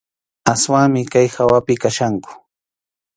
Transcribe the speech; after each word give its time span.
Aswanmi 0.53 1.01
kay 1.13 1.27
hawapi 1.35 1.73
kachkanku. 1.81 2.31